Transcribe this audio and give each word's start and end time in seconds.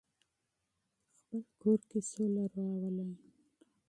خپل 1.17 1.41
کور 1.61 1.79
کې 1.89 1.99
سوله 2.09 2.43
راولئ. 2.53 3.09